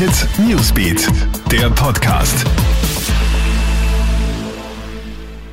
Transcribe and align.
Hit 0.00 0.26
Newsbeat, 0.38 1.08
der 1.52 1.68
Podcast. 1.68 2.46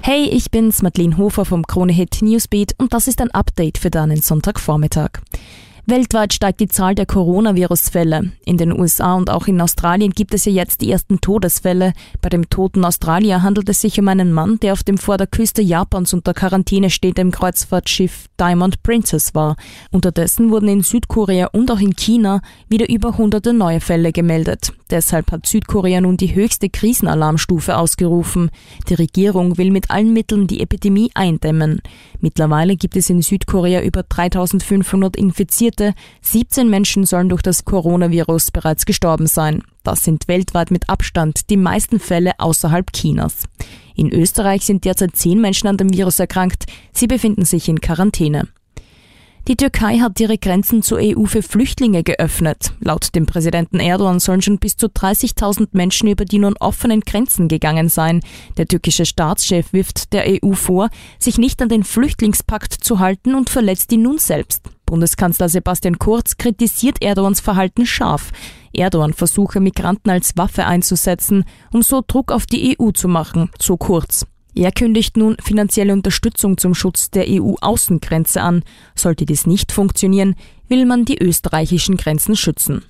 Hey, 0.00 0.30
ich 0.30 0.50
bin's, 0.50 0.80
Madeleine 0.80 1.18
Hofer 1.18 1.44
vom 1.44 1.66
Krone 1.66 1.92
Hit 1.92 2.22
Newsbeat 2.22 2.74
und 2.78 2.94
das 2.94 3.06
ist 3.06 3.20
ein 3.20 3.30
Update 3.32 3.76
für 3.76 3.90
deinen 3.90 4.22
Sonntagvormittag. 4.22 5.20
Weltweit 5.90 6.32
steigt 6.32 6.60
die 6.60 6.68
Zahl 6.68 6.94
der 6.94 7.04
Coronavirus-Fälle. 7.04 8.30
In 8.44 8.58
den 8.58 8.78
USA 8.78 9.14
und 9.14 9.28
auch 9.28 9.48
in 9.48 9.60
Australien 9.60 10.12
gibt 10.12 10.32
es 10.34 10.44
ja 10.44 10.52
jetzt 10.52 10.82
die 10.82 10.92
ersten 10.92 11.20
Todesfälle. 11.20 11.94
Bei 12.22 12.28
dem 12.28 12.48
toten 12.48 12.84
Australier 12.84 13.42
handelt 13.42 13.68
es 13.68 13.80
sich 13.80 13.98
um 13.98 14.06
einen 14.06 14.30
Mann, 14.32 14.60
der 14.60 14.72
auf 14.72 14.84
dem 14.84 14.98
vor 14.98 15.16
der 15.16 15.26
Küste 15.26 15.62
Japans 15.62 16.14
unter 16.14 16.32
Quarantäne 16.32 16.90
stehenden 16.90 17.32
Kreuzfahrtschiff 17.32 18.26
Diamond 18.38 18.84
Princess 18.84 19.34
war. 19.34 19.56
Unterdessen 19.90 20.52
wurden 20.52 20.68
in 20.68 20.84
Südkorea 20.84 21.48
und 21.48 21.72
auch 21.72 21.80
in 21.80 21.96
China 21.96 22.40
wieder 22.68 22.88
über 22.88 23.18
hunderte 23.18 23.52
neue 23.52 23.80
Fälle 23.80 24.12
gemeldet. 24.12 24.72
Deshalb 24.90 25.30
hat 25.32 25.46
Südkorea 25.46 26.00
nun 26.00 26.16
die 26.16 26.34
höchste 26.34 26.68
Krisenalarmstufe 26.68 27.76
ausgerufen. 27.76 28.50
Die 28.88 28.94
Regierung 28.94 29.56
will 29.58 29.70
mit 29.70 29.90
allen 29.90 30.12
Mitteln 30.12 30.46
die 30.46 30.60
Epidemie 30.60 31.10
eindämmen. 31.14 31.80
Mittlerweile 32.20 32.76
gibt 32.76 32.96
es 32.96 33.08
in 33.08 33.22
Südkorea 33.22 33.82
über 33.82 34.02
3500 34.02 35.16
Infizierte. 35.16 35.79
17 36.22 36.68
Menschen 36.68 37.04
sollen 37.04 37.28
durch 37.28 37.42
das 37.42 37.64
Coronavirus 37.64 38.50
bereits 38.50 38.86
gestorben 38.86 39.26
sein. 39.26 39.62
Das 39.82 40.04
sind 40.04 40.28
weltweit 40.28 40.70
mit 40.70 40.88
Abstand 40.88 41.50
die 41.50 41.56
meisten 41.56 41.98
Fälle 42.00 42.32
außerhalb 42.38 42.92
Chinas. 42.92 43.44
In 43.94 44.12
Österreich 44.12 44.64
sind 44.64 44.84
derzeit 44.84 45.16
10 45.16 45.40
Menschen 45.40 45.66
an 45.66 45.76
dem 45.76 45.92
Virus 45.92 46.18
erkrankt. 46.18 46.64
Sie 46.92 47.06
befinden 47.06 47.44
sich 47.44 47.68
in 47.68 47.80
Quarantäne. 47.80 48.48
Die 49.48 49.56
Türkei 49.56 49.98
hat 49.98 50.20
ihre 50.20 50.38
Grenzen 50.38 50.82
zur 50.82 50.98
EU 51.00 51.24
für 51.24 51.42
Flüchtlinge 51.42 52.02
geöffnet. 52.02 52.72
Laut 52.78 53.14
dem 53.14 53.26
Präsidenten 53.26 53.80
Erdogan 53.80 54.20
sollen 54.20 54.42
schon 54.42 54.58
bis 54.58 54.76
zu 54.76 54.86
30.000 54.86 55.68
Menschen 55.72 56.08
über 56.08 56.24
die 56.24 56.38
nun 56.38 56.56
offenen 56.58 57.00
Grenzen 57.00 57.48
gegangen 57.48 57.88
sein. 57.88 58.20
Der 58.58 58.66
türkische 58.68 59.06
Staatschef 59.06 59.72
wirft 59.72 60.12
der 60.12 60.24
EU 60.28 60.52
vor, 60.52 60.90
sich 61.18 61.38
nicht 61.38 61.60
an 61.62 61.68
den 61.68 61.84
Flüchtlingspakt 61.84 62.74
zu 62.74 62.98
halten 62.98 63.34
und 63.34 63.50
verletzt 63.50 63.90
ihn 63.92 64.02
nun 64.02 64.18
selbst. 64.18 64.68
Bundeskanzler 64.90 65.48
Sebastian 65.48 66.00
Kurz 66.00 66.36
kritisiert 66.36 67.00
Erdogans 67.00 67.40
Verhalten 67.40 67.86
scharf. 67.86 68.32
Erdogan 68.72 69.12
versuche 69.12 69.60
Migranten 69.60 70.10
als 70.10 70.36
Waffe 70.36 70.66
einzusetzen, 70.66 71.44
um 71.72 71.82
so 71.82 72.02
Druck 72.04 72.32
auf 72.32 72.44
die 72.44 72.76
EU 72.78 72.90
zu 72.90 73.06
machen, 73.06 73.50
so 73.58 73.76
Kurz. 73.76 74.26
Er 74.52 74.72
kündigt 74.72 75.16
nun 75.16 75.36
finanzielle 75.40 75.92
Unterstützung 75.92 76.58
zum 76.58 76.74
Schutz 76.74 77.08
der 77.10 77.26
EU-Außengrenze 77.28 78.42
an. 78.42 78.64
Sollte 78.96 79.26
dies 79.26 79.46
nicht 79.46 79.70
funktionieren, 79.70 80.34
will 80.68 80.84
man 80.86 81.04
die 81.04 81.22
österreichischen 81.22 81.96
Grenzen 81.96 82.34
schützen. 82.34 82.82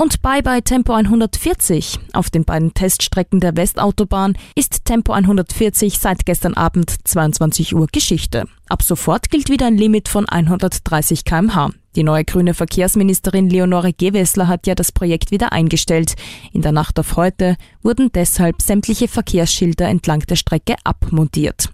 Und 0.00 0.22
bye 0.22 0.42
bye 0.42 0.62
Tempo 0.62 0.92
140. 0.92 1.98
Auf 2.12 2.30
den 2.30 2.44
beiden 2.44 2.72
Teststrecken 2.72 3.40
der 3.40 3.56
Westautobahn 3.56 4.38
ist 4.54 4.84
Tempo 4.84 5.12
140 5.12 5.98
seit 5.98 6.24
gestern 6.24 6.54
Abend 6.54 6.94
22 7.02 7.74
Uhr 7.74 7.88
Geschichte. 7.90 8.44
Ab 8.68 8.84
sofort 8.84 9.28
gilt 9.28 9.50
wieder 9.50 9.66
ein 9.66 9.76
Limit 9.76 10.08
von 10.08 10.28
130 10.28 11.24
kmh. 11.24 11.70
Die 11.96 12.04
neue 12.04 12.24
grüne 12.24 12.54
Verkehrsministerin 12.54 13.50
Leonore 13.50 13.92
Gewessler 13.92 14.46
hat 14.46 14.68
ja 14.68 14.76
das 14.76 14.92
Projekt 14.92 15.32
wieder 15.32 15.52
eingestellt. 15.52 16.14
In 16.52 16.62
der 16.62 16.70
Nacht 16.70 17.00
auf 17.00 17.16
heute 17.16 17.56
wurden 17.82 18.12
deshalb 18.14 18.62
sämtliche 18.62 19.08
Verkehrsschilder 19.08 19.88
entlang 19.88 20.20
der 20.20 20.36
Strecke 20.36 20.76
abmontiert. 20.84 21.70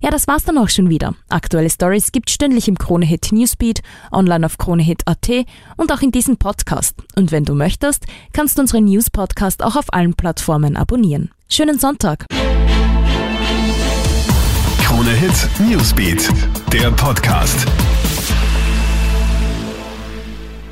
Ja, 0.00 0.10
das 0.10 0.28
war's 0.28 0.44
dann 0.44 0.58
auch 0.58 0.68
schon 0.68 0.90
wieder. 0.90 1.14
Aktuelle 1.28 1.70
Stories 1.70 2.12
gibt 2.12 2.30
stündlich 2.30 2.68
im 2.68 2.78
Kronehit 2.78 3.32
Newsbeat, 3.32 3.82
online 4.12 4.46
auf 4.46 4.56
kronehit.at 4.56 5.28
und 5.76 5.92
auch 5.92 6.02
in 6.02 6.12
diesem 6.12 6.36
Podcast. 6.36 6.94
Und 7.16 7.32
wenn 7.32 7.44
du 7.44 7.54
möchtest, 7.54 8.06
kannst 8.32 8.56
du 8.58 8.62
unseren 8.62 8.84
News 8.84 9.10
Podcast 9.10 9.62
auch 9.62 9.74
auf 9.74 9.92
allen 9.92 10.14
Plattformen 10.14 10.76
abonnieren. 10.76 11.30
Schönen 11.48 11.78
Sonntag. 11.80 12.26
Kronehit 14.82 15.48
Newsbeat, 15.68 16.28
der 16.72 16.90
Podcast. 16.92 17.66